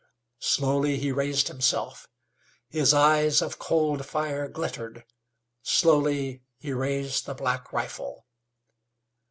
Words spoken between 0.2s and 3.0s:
Slowly he raised himself; his